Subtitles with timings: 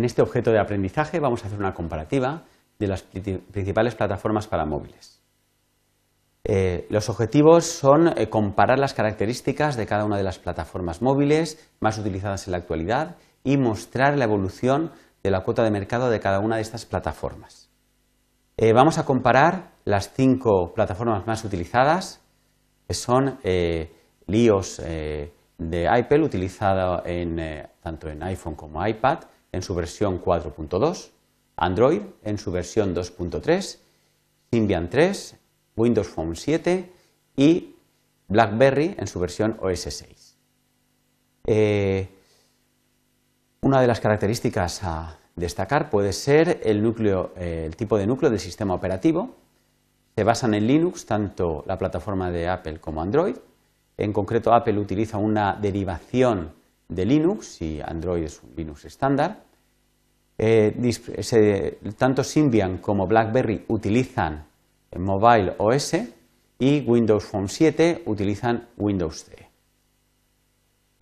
[0.00, 2.44] En este objeto de aprendizaje vamos a hacer una comparativa
[2.78, 5.20] de las principales plataformas para móviles.
[6.42, 11.70] Eh, los objetivos son eh, comparar las características de cada una de las plataformas móviles
[11.80, 14.90] más utilizadas en la actualidad y mostrar la evolución
[15.22, 17.68] de la cuota de mercado de cada una de estas plataformas.
[18.56, 22.22] Eh, vamos a comparar las cinco plataformas más utilizadas,
[22.88, 23.38] que son
[24.26, 27.02] LIOS de Apple, utilizado
[27.82, 31.10] tanto en iPhone como iPad, en su versión 4.2,
[31.56, 33.78] Android en su versión 2.3,
[34.50, 35.36] Symbian 3,
[35.76, 36.90] Windows Phone 7
[37.36, 37.74] y
[38.28, 40.36] BlackBerry en su versión OS 6.
[41.46, 42.08] Eh,
[43.62, 48.30] una de las características a destacar puede ser el, núcleo, eh, el tipo de núcleo
[48.30, 49.36] del sistema operativo.
[50.16, 53.36] Se basan en Linux tanto la plataforma de Apple como Android.
[53.96, 56.52] En concreto, Apple utiliza una derivación
[56.90, 59.44] de Linux y Android es un Linux estándar.
[60.36, 64.46] Eh, tanto Symbian como BlackBerry utilizan
[64.96, 65.96] Mobile OS
[66.58, 69.50] y Windows Phone 7 utilizan Windows 10.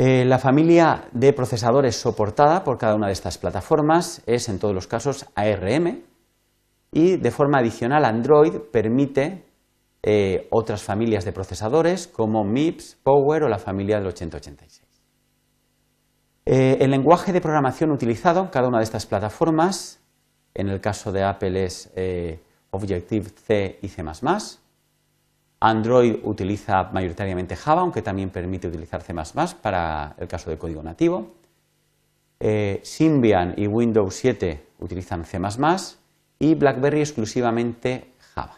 [0.01, 4.75] Eh, la familia de procesadores soportada por cada una de estas plataformas es en todos
[4.75, 6.03] los casos ARM
[6.93, 9.45] y de forma adicional Android permite
[10.03, 14.88] eh, otras familias de procesadores como MIPS, Power o la familia del 8086.
[16.51, 20.01] Eh, el lenguaje de programación utilizado en cada una de estas plataformas,
[20.55, 22.41] en el caso de Apple es eh,
[22.71, 24.03] Objective-C y C++.
[25.61, 29.13] Android utiliza mayoritariamente Java, aunque también permite utilizar C++
[29.61, 31.35] para el caso de código nativo.
[32.41, 35.39] Eh, Symbian y Windows 7 utilizan C++
[36.39, 38.57] y BlackBerry exclusivamente Java.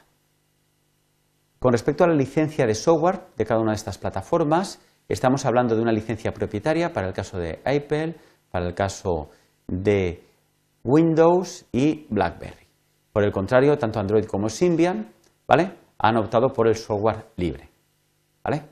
[1.58, 4.78] Con respecto a la licencia de software de cada una de estas plataformas,
[5.10, 8.14] Estamos hablando de una licencia propietaria para el caso de Apple,
[8.48, 9.28] para el caso
[9.66, 10.22] de
[10.84, 12.68] Windows y BlackBerry.
[13.12, 15.10] Por el contrario, tanto Android como Symbian
[15.48, 15.72] ¿vale?
[15.98, 17.68] han optado por el software libre.
[18.44, 18.62] ¿vale?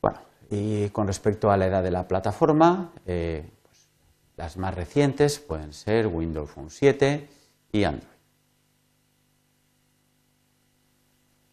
[0.00, 3.90] Bueno, y con respecto a la edad de la plataforma, eh, pues,
[4.36, 7.28] las más recientes pueden ser Windows Phone 7
[7.72, 8.08] y Android.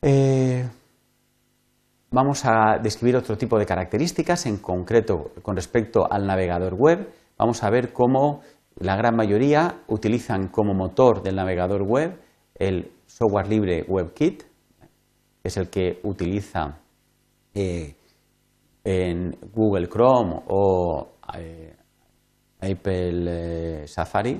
[0.03, 0.69] Eh,
[2.13, 7.11] vamos a describir otro tipo de características, en concreto con respecto al navegador web.
[7.37, 8.41] Vamos a ver cómo
[8.75, 12.19] la gran mayoría utilizan como motor del navegador web
[12.55, 16.77] el software libre WebKit, que es el que utiliza
[17.55, 17.95] eh,
[18.83, 21.75] en Google Chrome o eh,
[22.61, 24.39] Apple eh, Safari.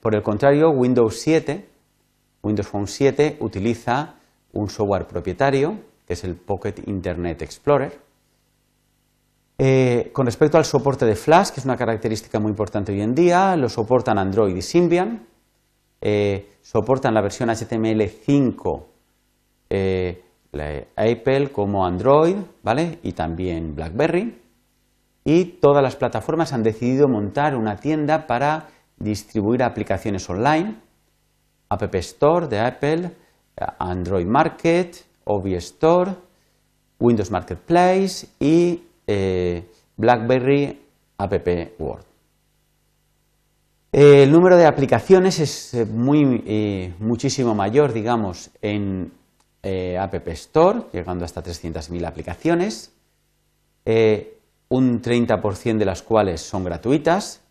[0.00, 1.68] Por el contrario, Windows 7,
[2.44, 4.14] Windows Phone 7 utiliza
[4.52, 7.98] un software propietario es el Pocket Internet Explorer.
[9.58, 13.14] Eh, con respecto al soporte de Flash, que es una característica muy importante hoy en
[13.14, 15.26] día, lo soportan Android y Symbian,
[16.00, 18.86] eh, soportan la versión HTML5
[19.68, 20.24] eh,
[20.96, 22.98] Apple como Android, ¿vale?
[23.02, 24.40] Y también BlackBerry.
[25.24, 30.76] Y todas las plataformas han decidido montar una tienda para distribuir aplicaciones online,
[31.68, 33.10] App Store de Apple,
[33.78, 36.14] Android Market, OV Store,
[36.98, 39.64] Windows Marketplace y eh,
[39.96, 40.80] BlackBerry
[41.18, 41.32] App
[41.78, 42.04] World.
[43.92, 49.12] El número de aplicaciones es eh, muy, eh, muchísimo mayor, digamos, en
[49.98, 52.92] App Store, llegando hasta 300.000 aplicaciones,
[53.84, 57.42] un 30% de las cuales son gratuitas.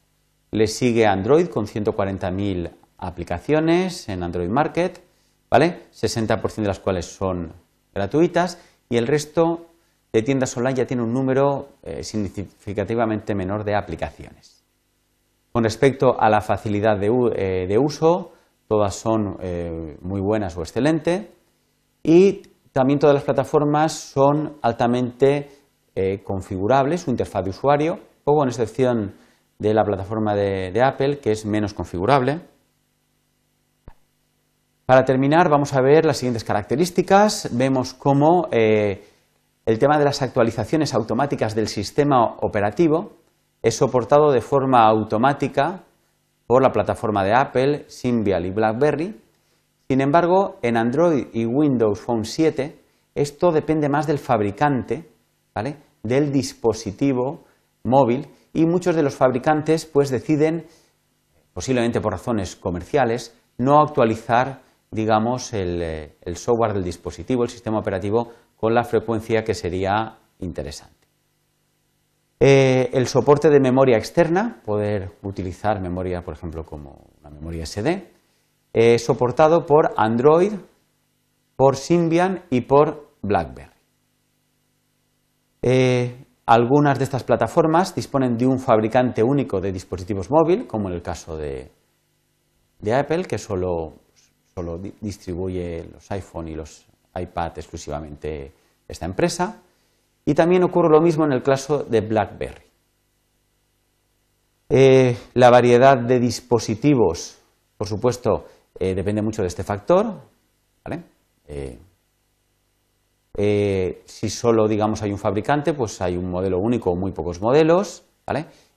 [0.49, 5.01] Le sigue Android con 140.000 aplicaciones en Android Market,
[5.49, 5.87] ¿vale?
[5.91, 7.53] 60% de las cuales son
[7.93, 9.67] gratuitas y el resto
[10.11, 14.63] de tiendas online ya tiene un número eh, significativamente menor de aplicaciones.
[15.51, 18.33] Con respecto a la facilidad de, eh, uso,
[18.67, 21.27] todas son eh, muy buenas o excelentes
[22.03, 25.49] y también todas las plataformas son altamente
[26.23, 29.15] configurables, su interfaz de usuario, o con excepción
[29.57, 32.39] de la plataforma de Apple, que es menos configurable.
[34.89, 37.49] Para terminar, vamos a ver las siguientes características.
[37.51, 39.03] Vemos cómo eh,
[39.63, 43.11] el tema de las actualizaciones automáticas del sistema operativo
[43.61, 45.83] es soportado de forma automática
[46.47, 49.15] por la plataforma de Apple, Symbian y BlackBerry.
[49.87, 52.79] Sin embargo, en Android y Windows Phone 7
[53.13, 55.07] esto depende más del fabricante,
[55.53, 55.77] ¿vale?
[56.01, 57.43] del dispositivo
[57.83, 60.65] móvil y muchos de los fabricantes pues deciden,
[61.53, 68.31] posiblemente por razones comerciales, no actualizar digamos, eh, el, software del dispositivo, el sistema operativo,
[68.55, 71.07] con la frecuencia que sería interesante.
[72.39, 78.09] Eh, el soporte de memoria externa, poder utilizar memoria, por ejemplo, como una memoria SD,
[78.73, 80.53] eh, soportado por Android,
[81.55, 83.79] por Symbian y por BlackBerry.
[85.61, 90.95] Eh, algunas de estas plataformas disponen de un fabricante único de dispositivos móviles, como en
[90.95, 91.71] el caso de,
[92.93, 93.95] Apple, que solo,
[95.01, 96.85] distribuye los iPhone y los
[97.15, 98.51] iPad exclusivamente
[98.87, 99.61] esta empresa.
[100.25, 102.69] Y también ocurre lo mismo en el caso de BlackBerry.
[104.69, 107.39] Eh, la variedad de dispositivos,
[107.75, 108.45] por supuesto,
[108.77, 110.21] eh, depende mucho de este factor.
[113.41, 117.41] Eh, si solo digamos hay un fabricante, pues hay un modelo único o muy pocos
[117.41, 118.03] modelos,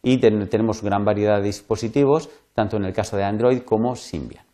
[0.03, 4.45] Y tenemos gran variedad de dispositivos, tanto en el caso de Android como Symbian.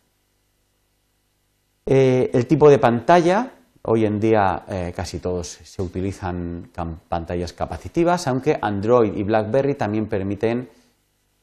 [1.89, 3.51] El tipo de pantalla,
[3.81, 4.65] hoy en día
[4.95, 6.69] casi todos se utilizan
[7.07, 10.69] pantallas capacitivas, aunque Android y BlackBerry también permiten,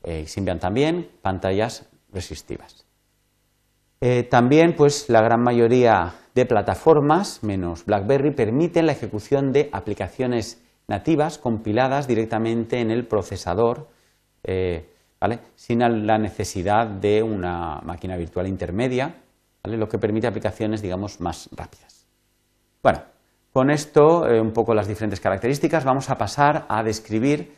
[0.05, 2.87] y Symbian también, pantallas resistivas.
[4.01, 10.63] Eh, también, pues, la gran mayoría de plataformas, menos BlackBerry, permiten la ejecución de aplicaciones
[10.87, 13.89] nativas compiladas directamente en el procesador,
[14.45, 14.91] eh,
[15.55, 19.15] sin la necesidad de una máquina virtual intermedia,
[19.67, 22.07] lo que permite aplicaciones, digamos, más rápidas.
[22.83, 23.03] Bueno,
[23.53, 27.55] con esto, eh, un poco las diferentes características, vamos a pasar a describir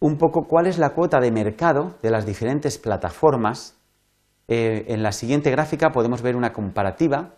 [0.00, 3.78] un poco cuál es la cuota de mercado de las diferentes plataformas
[4.50, 7.34] eh, en la siguiente gráfica podemos ver una comparativa,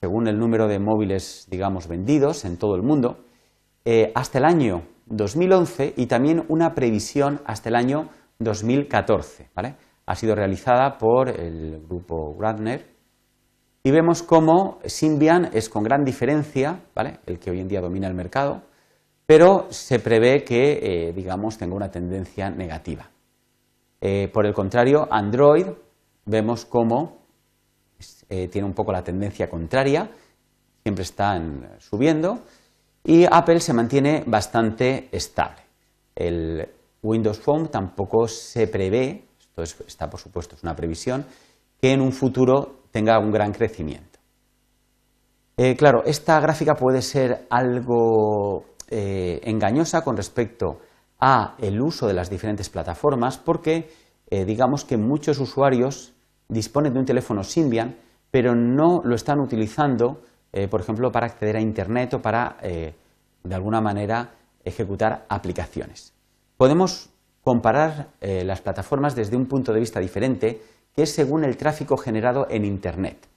[0.00, 3.24] según el número de móviles, digamos, vendidos en todo el mundo,
[3.84, 8.08] eh, hasta el año 2011 y también una previsión hasta el año
[8.38, 9.50] 2014.
[10.06, 12.93] Ha sido realizada por el grupo Gradner
[13.84, 16.80] y vemos cómo Symbian es con gran diferencia,
[17.26, 18.62] el que hoy en día domina el mercado,
[19.26, 23.10] pero se prevé que, eh, digamos, tenga una tendencia negativa.
[24.32, 25.66] por el contrario, Android
[26.26, 27.24] vemos cómo
[28.28, 30.10] eh, tiene un poco la tendencia contraria,
[30.82, 32.40] siempre están subiendo,
[33.02, 35.62] y Apple se mantiene bastante estable.
[36.14, 36.68] El
[37.02, 41.24] Windows Phone tampoco se prevé, esto está por supuesto, es una previsión,
[41.80, 44.20] que en un futuro tenga un gran crecimiento.
[45.56, 50.78] Eh, claro, esta gráfica puede ser algo eh, engañosa con respecto
[51.18, 53.90] a el uso de las diferentes plataformas porque
[54.30, 56.12] digamos que muchos usuarios
[56.48, 57.96] disponen de un teléfono Symbian,
[58.30, 62.94] pero no lo están utilizando, eh, por ejemplo, para acceder a Internet o para, eh,
[63.42, 66.12] de alguna manera, ejecutar aplicaciones.
[66.56, 67.10] Podemos
[67.42, 70.62] comparar eh, las plataformas desde un punto de vista diferente,
[70.94, 73.28] que es según el tráfico generado en Internet.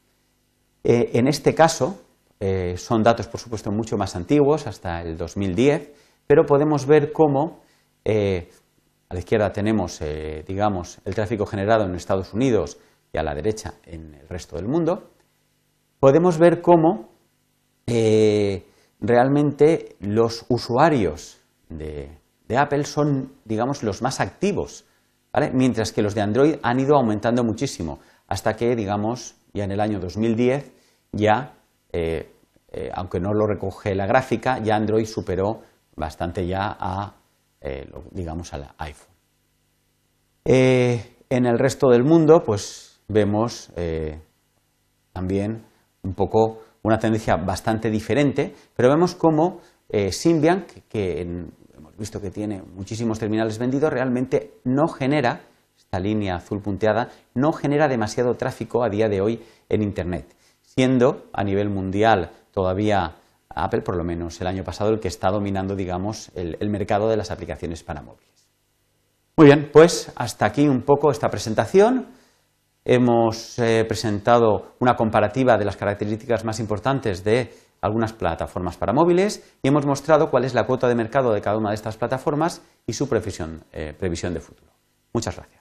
[0.83, 1.99] en este caso,
[2.77, 5.91] son datos, por supuesto, mucho más antiguos, hasta el 2010,
[6.27, 7.61] pero podemos ver cómo
[8.05, 9.99] a la izquierda tenemos,
[10.47, 12.77] digamos, el tráfico generado en Estados Unidos
[13.11, 15.09] y a la derecha en el resto del mundo,
[15.99, 17.09] podemos ver cómo
[17.87, 18.65] eh,
[18.99, 21.39] realmente los usuarios
[21.69, 22.09] de,
[22.55, 24.85] Apple son, digamos, los más activos,
[25.53, 29.79] mientras que los de Android han ido aumentando muchísimo, hasta que, digamos, ya en el
[29.79, 30.71] año 2010,
[31.11, 31.53] ya,
[31.91, 32.31] eh,
[32.71, 35.61] eh, aunque no lo recoge la gráfica, ya Android superó
[35.95, 37.13] bastante ya a,
[38.11, 39.15] digamos, al iPhone.
[40.45, 44.19] en el resto del mundo, pues vemos eh,
[45.13, 45.63] también
[46.03, 51.51] un poco una tendencia bastante diferente, pero vemos como eh, Symbian, que, hemos
[51.97, 55.41] visto que tiene muchísimos terminales vendidos, realmente no genera,
[55.77, 61.27] esta línea azul punteada, no genera demasiado tráfico a día de hoy en Internet, siendo
[61.33, 63.15] a nivel mundial todavía
[63.49, 67.17] Apple, por lo menos el año pasado, el que está dominando, digamos, el mercado de
[67.17, 68.37] las aplicaciones para móviles.
[69.39, 72.07] Muy bien, pues hasta aquí un poco esta presentación.
[72.83, 79.43] Hemos eh, presentado una comparativa de las características más importantes de algunas plataformas para móviles
[79.61, 82.61] y hemos mostrado cuál es la cuota de mercado de cada una de estas plataformas
[82.85, 84.71] y su previsión, eh, previsión de futuro.
[85.13, 85.56] Muchas gracias.